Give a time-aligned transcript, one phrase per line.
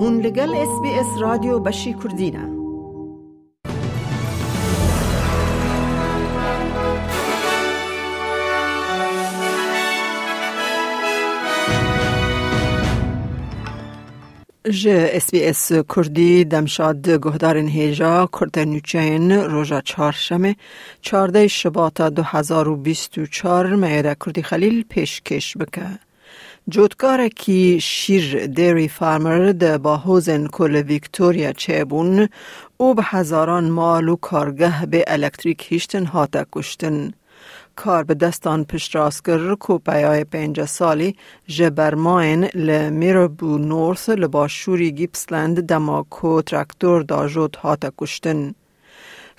[0.00, 2.58] هون لگل اس بی اس رادیو بشی کردینه
[14.70, 20.56] ج اس بی اس کردی دمشاد گهدارن هیجا کرد نوچین روژا چهارشنبه
[21.00, 26.07] چارده شباط دو هزار و بیست و چار میره کردی خلیل پیشکش بکه.
[26.70, 32.28] جوتکار کی شیر دیری فارمر ده با حوزن کل ویکتوریا چیبون
[32.76, 37.12] او به هزاران مال و کارگه به الکتریک هیشتن هاتا کشتن.
[37.76, 45.60] کار به دستان پشت راست گر کو پیای پنج سالی جبرماین لمیربو نورث لباشوری گیپسلند
[45.60, 48.54] دماکو ترکتور دا جوت هاتا کشتن.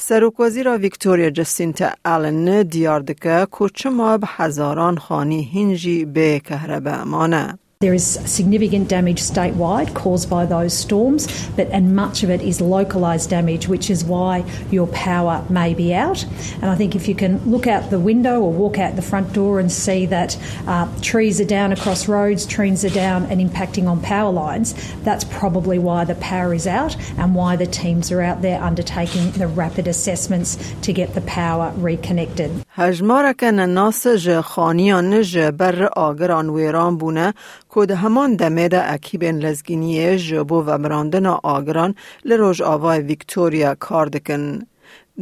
[0.00, 7.04] سروک وزیر ویکتوریا جسینتا آلن دیار دکه که چما به هزاران خانی هنجی به کهربه
[7.04, 7.58] مانه.
[7.80, 12.60] There is significant damage statewide caused by those storms, but and much of it is
[12.60, 16.24] localised damage, which is why your power may be out.
[16.54, 19.32] And I think if you can look out the window or walk out the front
[19.32, 23.86] door and see that uh, trees are down across roads, trees are down and impacting
[23.86, 28.22] on power lines, that's probably why the power is out and why the teams are
[28.22, 32.64] out there undertaking the rapid assessments to get the power reconnected.
[32.80, 37.34] هجمارک ناس ج خانیان ج بر آگران ویران بونه
[37.68, 44.66] کود همان دمه دا اکیبین لزگینی جبو و براندن آگران لروژ آوای ویکتوریا کار دکن.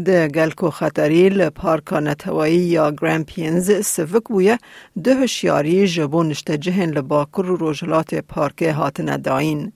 [0.04, 4.58] ده گلکو خطری لپارکا نتوایی یا گرامپینز سفک بویه
[5.04, 9.72] ده هشیاری جبو نشته جهن لباکر و روژلات پارک هاتن داین.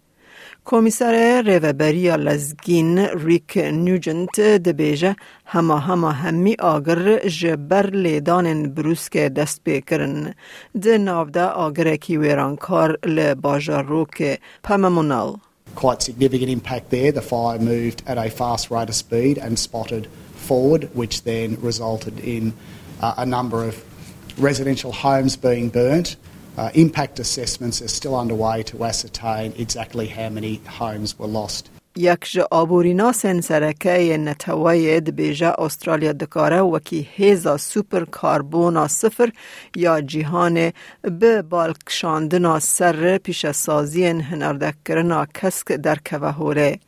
[0.66, 9.62] کمیسر ریوبری لزگین ریک نیوجنت دبیجه هما هما همی آگر جبر لیدان بروس که دست
[9.64, 10.34] بیکرن
[10.82, 15.36] ده نافده آگر کی ویرانکار لباجار رو که پممونال
[15.76, 17.12] Quite significant impact there.
[17.12, 20.08] The fire moved at a fast rate of speed and spotted
[20.48, 22.54] forward, which then resulted in
[23.02, 23.84] uh, a number of
[24.38, 26.16] residential homes being burnt.
[26.61, 31.71] Uh, impact assessments are still underway to ascertain exactly how many homes were lost.
[31.97, 39.33] یک جا آبورینا سن سرکه نتوای دبیجه استرالیا دکاره وکی هیزا سوپر کاربونا صفر
[39.77, 40.73] یا جیهان
[41.03, 46.79] به بالکشاندنا سر پیش سازی هنردک کرنا کسک در کوهوره.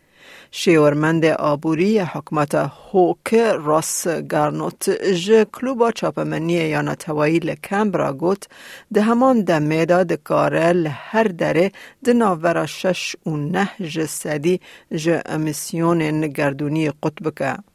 [0.55, 4.91] شیورمند آبوری حکمت هوک راس گارنوت
[5.25, 8.49] ج کلوبا چاپمنی یا نتوایی لکمبرا گوت
[8.95, 11.73] ده همان دمه دا دکاره لهر دره
[12.05, 14.61] ده ناورا شش و نه ج سدی
[14.95, 17.72] ج امیسیون نگردونی قطب که.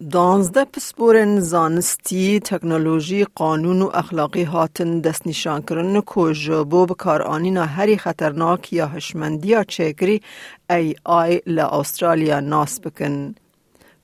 [0.00, 7.96] دانزده پسپورن زانستی، تکنولوژی، قانون و اخلاقی هاتن دست نشان کرن که جبو بکارانینا هری
[7.96, 10.22] خطرناک یا هشمندی یا چکری
[10.70, 13.34] ای آی لأسترالیا ناس بکن.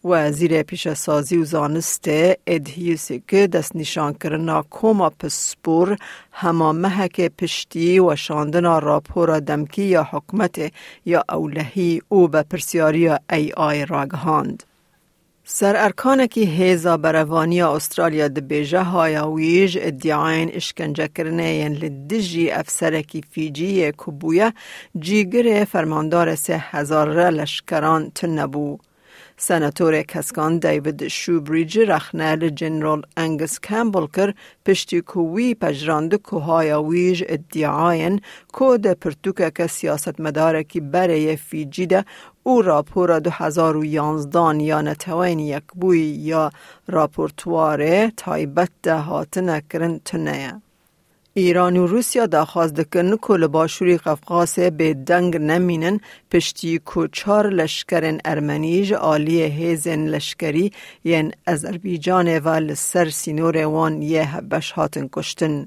[0.04, 2.04] وزیر پیش سازی و زانست
[2.46, 5.96] ادهیوسی که دست نشان کرنا کوما پسپور
[6.32, 10.72] هما مهک پشتی و شاندنا راپورا دمکی یا حکمت
[11.06, 14.62] یا اولهی او به پرسیاری ای آی راگهاند.
[15.46, 23.22] سر ارکان کی هیزا بروانی استرالیا بیجه هایاویج ادعاین اشکنجه کرنه ین لدجی افسر کی
[23.30, 24.52] فیجی کبویا
[24.98, 28.78] جیگر فرماندار سه هزار را لشکران تنبو.
[29.36, 37.18] سناتۆرێک هەسکان دایوید شوبریج رەخنە لە جنرۆل ئەنگس کەمبڵ کرد پشتی کووی پەژراند کوهایە ویژ
[37.32, 38.16] ئدیعاەن
[38.56, 42.00] کۆ دەپرتوکەکە سیاستمەدارێکی بەرەیە فیجیدە
[42.46, 46.44] او راپۆرە 2011 یانە تەوەین یەکبووی یا
[46.94, 50.63] راپۆرتوارێ تایبەت دەهاتنە کرن تنەیە.
[51.36, 56.00] ایران و روسیا دخواست دکن که لباشوری قفقاس به دنگ نمینن
[56.30, 60.72] پشتی که چار لشکرین ارمنیج آلی هیزن لشکری
[61.04, 65.66] ین ازربیجان و لسر سینور وان یه بش هاتن کشتن.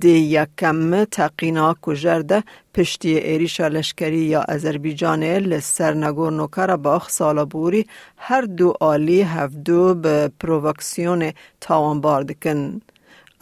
[0.00, 2.42] دی یکم تقینا کجرده
[2.74, 11.32] پشتی ایریشا لشکری یا ازربیجان لسر نگورنو کرباخ سالابوری هر دو آلی هفدو به پرووکسیون
[11.60, 12.80] تاوانبار دکن.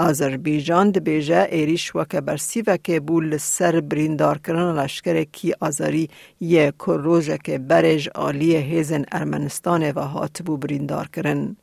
[0.09, 6.09] آذربایجان د بیجه ایریش وکه برسی وکه بول سر بریندار کرن لشکر کی آذری
[6.41, 11.57] یه کروژه که برج آلی هیزن ارمنستان و هاتبو بریندار کرن.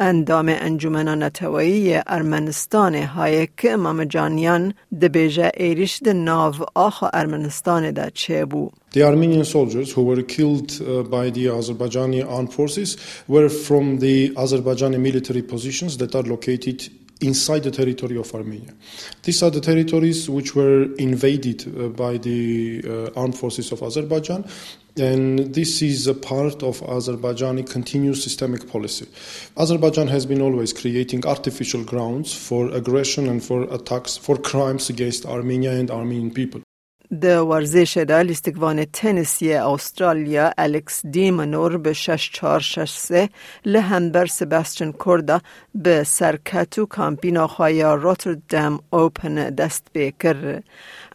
[0.00, 8.10] اندام انجمن نتوایی ارمنستان هایک امام جانیان د بیجه ایریش د ناو آخا ارمنستان دا
[8.10, 12.96] چه بو؟ The Armenian soldiers who were killed uh, by the Azerbaijani armed forces
[13.28, 16.78] were from the Azerbaijani military positions that are located
[17.20, 18.72] inside the territory of Armenia.
[19.22, 24.44] These are the territories which were invaded uh, by the uh, armed forces of Azerbaijan,
[24.96, 29.06] and this is a part of Azerbaijani continuous systemic policy.
[29.56, 35.26] Azerbaijan has been always creating artificial grounds for aggression and for attacks, for crimes against
[35.26, 36.62] Armenia and Armenian people.
[37.10, 43.28] د ورزش دا لیستگوان تنیسی استرالیا الکس دیمنور به 6463
[43.66, 45.40] لهنبر سباستین کوردا
[45.74, 50.62] به سرکتو کامپینا خواهی روتردام اوپن دست بکر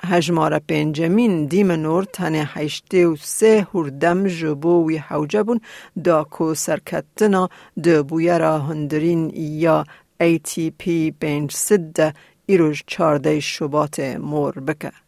[0.04, 5.62] هجمار پنجمین دیمنور تنه هشته و سه هردم جبو وی حوجبون
[6.04, 7.50] دا کو سرکتنا
[7.84, 9.86] دو بویرا هندرین یا
[10.22, 10.84] ATP
[11.20, 12.14] بینج سده
[12.46, 15.03] ایروش چارده شبات مور بکه.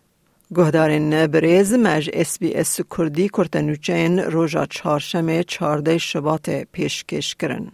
[0.52, 7.66] گوهدارên برêz me ji SBS Kurdî kurtenûçeyên roja çarşemê çardey şibatê pêşkêş kirin.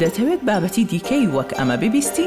[0.00, 2.26] دەتەوێت بابەتی دیکەی وەک ئەمە ببیستی؟